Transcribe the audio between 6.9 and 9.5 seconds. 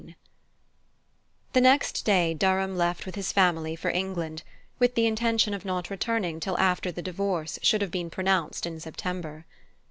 the divorce should have been pronounced in September.